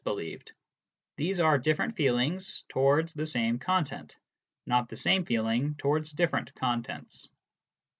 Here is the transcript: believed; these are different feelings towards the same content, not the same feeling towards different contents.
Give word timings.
believed; 0.03 0.51
these 1.17 1.39
are 1.39 1.59
different 1.59 1.95
feelings 1.95 2.63
towards 2.69 3.13
the 3.13 3.25
same 3.27 3.59
content, 3.59 4.17
not 4.65 4.89
the 4.89 4.97
same 4.97 5.23
feeling 5.25 5.75
towards 5.75 6.09
different 6.13 6.51
contents. 6.55 7.29